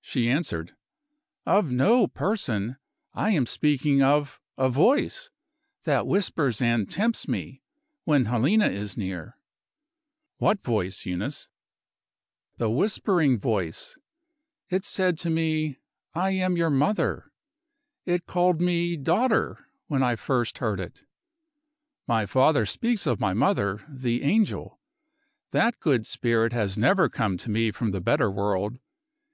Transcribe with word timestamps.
She 0.00 0.26
answered: 0.30 0.74
"Of 1.44 1.70
no 1.70 2.06
person. 2.06 2.78
I 3.12 3.32
am 3.32 3.44
speaking 3.44 4.00
of 4.02 4.40
a 4.56 4.70
Voice 4.70 5.28
that 5.84 6.06
whispers 6.06 6.62
and 6.62 6.88
tempts 6.90 7.28
me, 7.28 7.60
when 8.04 8.24
Helena 8.24 8.68
is 8.68 8.96
near." 8.96 9.36
"What 10.38 10.62
voice, 10.62 11.04
Eunice?" 11.04 11.50
"The 12.56 12.70
whispering 12.70 13.38
Voice. 13.38 13.98
It 14.70 14.86
said 14.86 15.18
to 15.18 15.28
me, 15.28 15.76
'I 16.14 16.30
am 16.30 16.56
your 16.56 16.70
mother;' 16.70 17.30
it 18.06 18.24
called 18.24 18.62
me 18.62 18.96
Daughter 18.96 19.58
when 19.88 20.02
I 20.02 20.16
first 20.16 20.56
heard 20.56 20.80
it. 20.80 21.02
My 22.06 22.24
father 22.24 22.64
speaks 22.64 23.06
of 23.06 23.20
my 23.20 23.34
mother, 23.34 23.84
the 23.86 24.22
angel. 24.22 24.80
That 25.50 25.78
good 25.80 26.06
spirit 26.06 26.54
has 26.54 26.78
never 26.78 27.10
come 27.10 27.36
to 27.36 27.50
me 27.50 27.70
from 27.70 27.90
the 27.90 28.00
better 28.00 28.30
world. 28.30 28.78